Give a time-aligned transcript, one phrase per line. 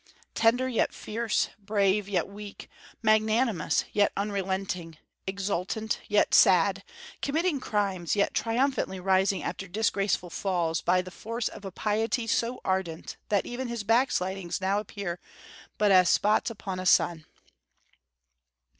[0.33, 2.67] tender yet fierce, brave yet weak,
[3.03, 6.83] magnanimous yet unrelenting, exultant yet sad,
[7.21, 12.59] committing crimes yet triumphantly rising after disgraceful falls by the force of a piety so
[12.65, 15.19] ardent that even his backslidings now appear
[15.77, 17.25] but as spots upon a sun.